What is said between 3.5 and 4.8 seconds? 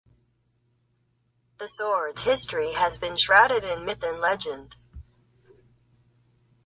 in myth and legend.